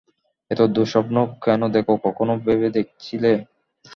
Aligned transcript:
এত 0.51 0.61
দুঃস্বপ্ন 0.73 1.15
কেন 1.43 1.61
দেখো 1.75 1.93
কখনও 2.05 2.35
ভেবে 2.45 2.67
দেখেছিলে? 2.77 3.31